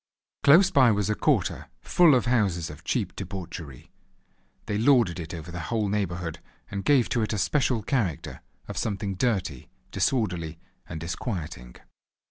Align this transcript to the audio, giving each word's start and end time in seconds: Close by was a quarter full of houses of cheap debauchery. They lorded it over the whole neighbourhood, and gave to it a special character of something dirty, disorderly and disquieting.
Close 0.41 0.71
by 0.71 0.89
was 0.91 1.11
a 1.11 1.13
quarter 1.13 1.67
full 1.79 2.15
of 2.15 2.25
houses 2.25 2.71
of 2.71 2.83
cheap 2.83 3.15
debauchery. 3.15 3.91
They 4.65 4.79
lorded 4.79 5.19
it 5.19 5.31
over 5.31 5.51
the 5.51 5.59
whole 5.69 5.89
neighbourhood, 5.89 6.39
and 6.71 6.83
gave 6.83 7.07
to 7.09 7.21
it 7.21 7.33
a 7.33 7.37
special 7.37 7.83
character 7.83 8.41
of 8.67 8.79
something 8.79 9.13
dirty, 9.13 9.69
disorderly 9.91 10.57
and 10.89 10.99
disquieting. 10.99 11.75